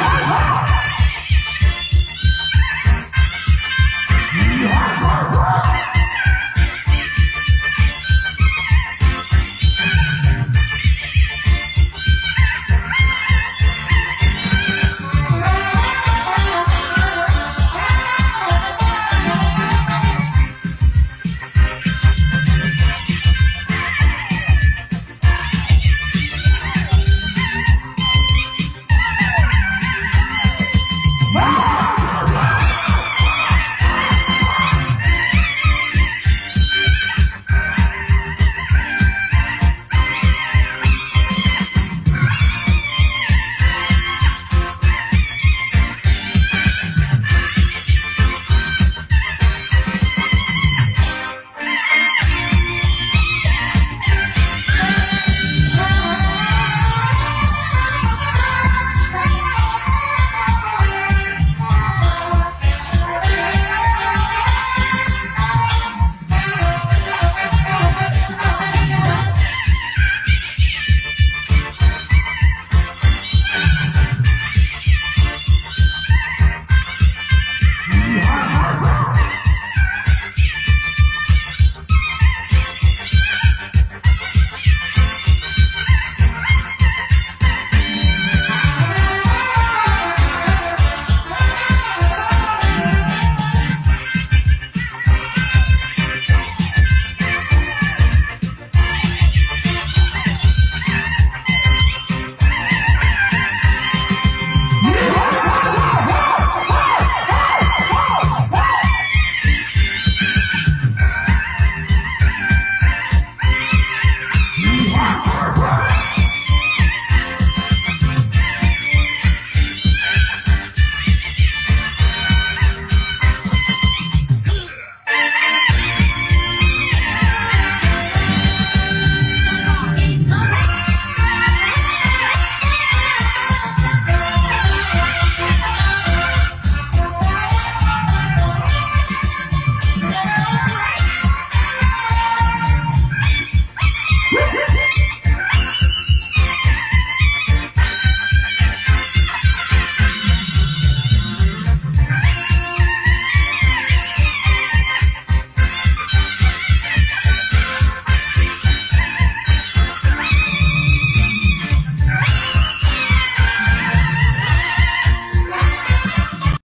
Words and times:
Ah! 0.00 0.67